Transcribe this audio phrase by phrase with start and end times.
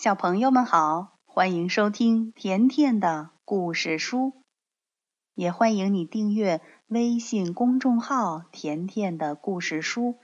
[0.00, 4.44] 小朋友们好，欢迎收听甜甜的故事书，
[5.34, 10.14] 也欢迎你订阅微信公众号“甜甜的故事书”，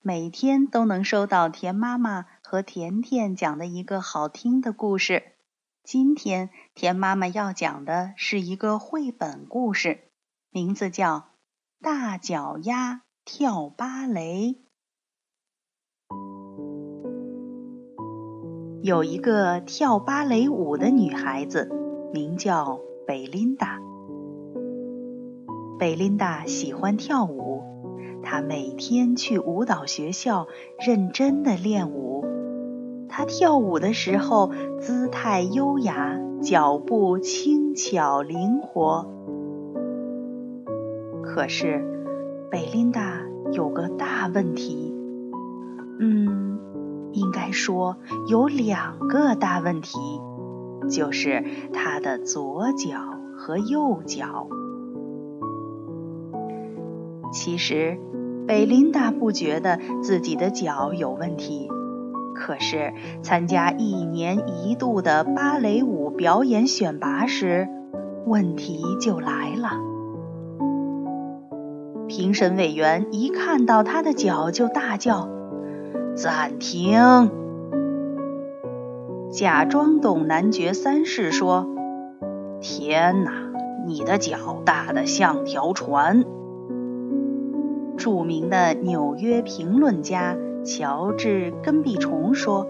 [0.00, 5.32] 每天都能收到甜妈妈和甜甜讲的一个好听的故事。
[5.82, 10.12] 今天甜妈妈要讲的是一个绘本故事，
[10.50, 11.16] 名字叫
[11.82, 14.58] 《大脚丫跳芭蕾》。
[18.84, 21.70] 有一个跳芭蕾舞的女孩子，
[22.12, 23.80] 名叫贝琳达。
[25.78, 27.62] 贝琳达喜欢跳舞，
[28.22, 32.26] 她每天去舞蹈学校认真的练舞。
[33.08, 39.10] 她跳舞的时候姿态优雅，脚步轻巧灵活。
[41.22, 41.82] 可是，
[42.50, 44.94] 贝琳达有个大问题，
[45.98, 46.33] 嗯。
[47.54, 49.98] 说有两个大问题，
[50.90, 52.98] 就是他的左脚
[53.38, 54.48] 和右脚。
[57.32, 57.98] 其实，
[58.46, 61.68] 贝琳达不觉得自己的脚有问题，
[62.34, 62.92] 可是
[63.22, 67.68] 参加一年一度的芭蕾舞表演选拔时，
[68.26, 69.70] 问题就来了。
[72.06, 75.28] 评审委员一看到他的脚，就大叫。
[76.14, 77.00] 暂停！
[79.34, 81.66] 假装懂男爵三世说
[82.62, 83.32] ：“天哪，
[83.84, 86.22] 你的脚大得像条船。”
[87.98, 92.68] 著名的纽约评论家乔治·根碧虫说：“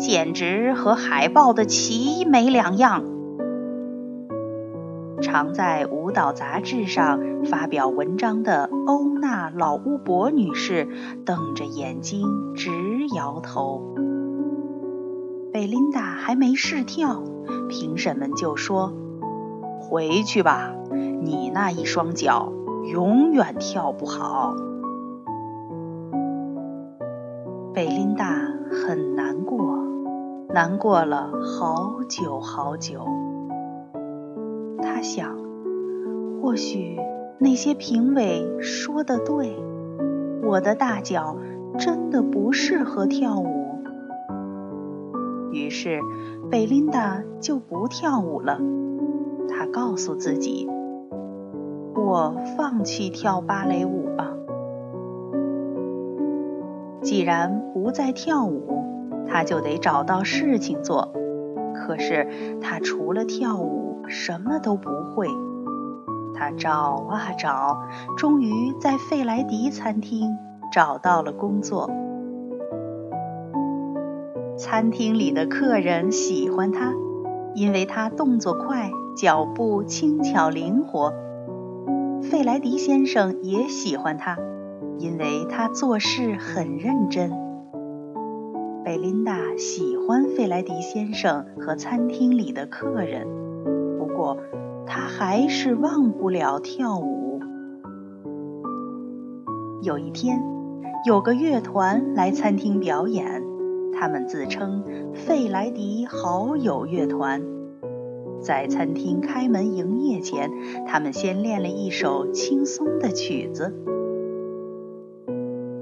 [0.00, 3.04] 简直和海豹的鳍没两样。”
[5.20, 10.88] 常在舞蹈杂志上发表文章的欧娜·老乌伯女士
[11.26, 12.70] 瞪着眼睛直
[13.14, 13.94] 摇头。
[15.54, 17.22] 贝琳达还没试跳，
[17.68, 18.92] 评审们就说
[19.78, 22.52] ：“回去吧，你那一双脚
[22.90, 24.56] 永远跳不好。”
[27.72, 28.26] 贝琳达
[28.68, 29.78] 很难过，
[30.48, 33.06] 难过了好久好久。
[34.82, 35.36] 他想，
[36.42, 36.98] 或许
[37.38, 39.54] 那些评委说的对，
[40.42, 41.36] 我的大脚
[41.78, 43.53] 真的不适合跳舞。
[45.54, 46.00] 于是，
[46.50, 48.58] 贝琳达就不跳舞了。
[49.48, 50.68] 她告诉自己
[51.94, 54.32] ：“我放弃跳芭蕾舞吧。
[57.02, 58.82] 既然不再跳舞，
[59.26, 61.12] 她就得找到事情做。
[61.74, 62.26] 可是，
[62.60, 65.28] 她除了跳舞，什么都不会，
[66.34, 67.78] 他找啊找，
[68.16, 70.36] 终于在费莱迪餐厅
[70.72, 71.88] 找到了工作。
[74.56, 76.94] 餐厅里的客人喜欢他，
[77.54, 81.12] 因为他动作快，脚步轻巧灵活。
[82.22, 84.38] 费莱迪先生也喜欢他，
[84.98, 87.32] 因为他做事很认真。
[88.84, 93.26] 贝琳达喜欢费莱迪先生和餐厅里的客人。
[93.98, 94.38] 不过
[94.86, 97.40] 他还是忘不了跳舞。
[99.82, 100.40] 有一天，
[101.06, 103.42] 有个乐团来餐厅表演，
[103.94, 104.84] 他们自称
[105.14, 107.42] “费莱迪好友乐团”。
[108.42, 110.50] 在餐厅开门营业前，
[110.86, 113.74] 他们先练了一首轻松的曲子。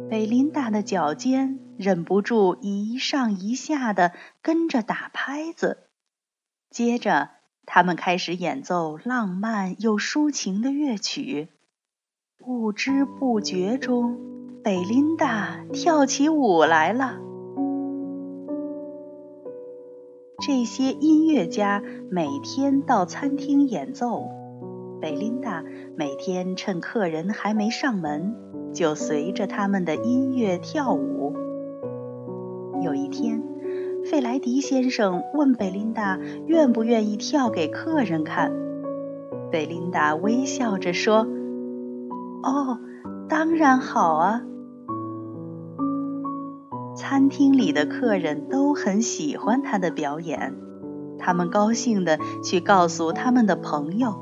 [0.09, 4.13] 贝琳达的脚尖忍不住一上一下的
[4.43, 5.79] 跟着打拍子，
[6.71, 7.31] 接着。
[7.65, 11.49] 他们开始演奏浪漫又抒情的乐曲，
[12.37, 14.19] 不知不觉中，
[14.65, 17.21] 贝琳达跳起舞来了。
[20.45, 21.81] 这些音乐家
[22.11, 24.29] 每天到餐厅演奏，
[25.01, 25.63] 贝琳达
[25.97, 28.35] 每天趁客人还没上门，
[28.75, 31.37] 就随着他们的音乐跳舞。
[32.83, 33.41] 有一天。
[34.05, 36.19] 费莱迪先生问贝琳达
[36.49, 38.53] 愿不愿意跳给客人看。
[39.53, 41.25] 贝琳达微笑着说
[42.43, 42.81] ：“哦，
[43.29, 44.43] 当然好啊。”
[46.95, 50.55] 餐厅里的客人都很喜欢他的表演，
[51.19, 54.15] 他们高兴地去告诉他们的朋友。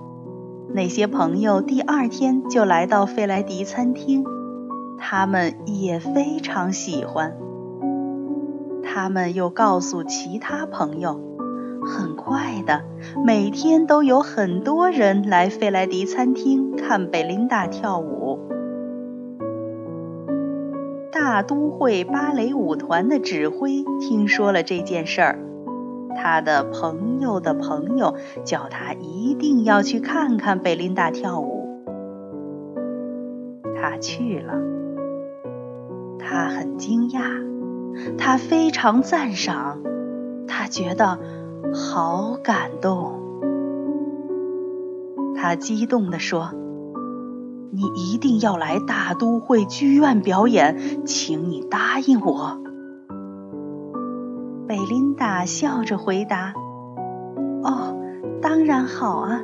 [0.72, 4.25] 那些朋友第二天就来到费莱迪餐厅，
[4.99, 7.37] 他们也非常喜欢。
[8.84, 11.20] 他们又告诉其他朋友，
[11.84, 12.82] 很快的，
[13.25, 18.50] 每天都有很多人来费莱迪餐厅看贝琳达跳舞。
[21.22, 25.38] 大都会芭蕾舞团的指挥听说了这件事儿，
[26.17, 31.84] 他的朋友的朋友叫他一定要去看看贝琳达跳舞。
[33.76, 34.55] 他去了，
[36.19, 39.82] 他很惊讶，他非常赞赏，
[40.49, 41.19] 他觉得
[41.75, 43.20] 好感动。
[45.37, 46.52] 他激动地说
[47.72, 52.61] ：“你一定要来大都会剧院表演，请你答应我。”
[54.67, 56.55] 贝琳达笑着回答
[57.62, 57.96] ：“哦，
[58.40, 59.40] 当然好啊。”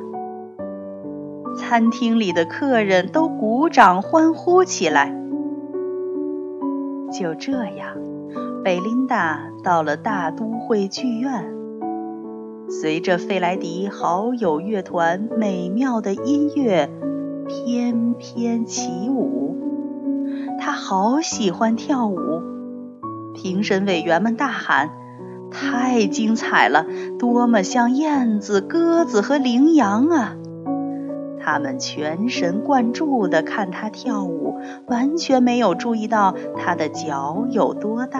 [1.57, 5.13] 餐厅里的客人都鼓掌欢呼起来。
[7.11, 7.95] 就这样，
[8.63, 11.53] 贝琳达到了大都会剧院。
[12.69, 16.89] 随着费莱迪好友乐团美妙的音乐
[17.47, 19.55] 翩翩起舞，
[20.59, 22.17] 他好喜欢跳舞。
[23.33, 24.89] 评审委员们大喊
[25.49, 26.85] ：“太精彩了！
[27.17, 30.35] 多么像燕子、鸽子和羚羊啊！”
[31.39, 34.55] 他们全神贯注地看他跳舞，
[34.87, 38.19] 完全没有注意到他的脚有多大。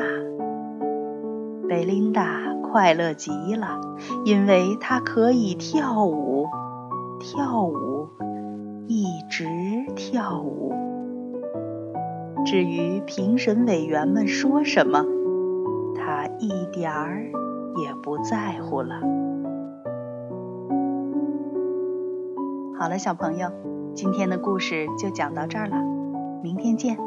[1.67, 2.45] 贝琳达。
[2.69, 3.79] 快乐极了，
[4.25, 6.47] 因为她可以跳舞，
[7.17, 8.09] 跳舞，
[8.87, 9.45] 一直
[9.95, 10.73] 跳舞。
[12.45, 15.03] 至于评审委员们说什么，
[15.95, 17.25] 他一点儿
[17.83, 19.01] 也不在乎了。
[22.79, 23.51] 好了，小朋友，
[23.93, 25.75] 今天的故事就讲到这儿了，
[26.41, 26.97] 明天见。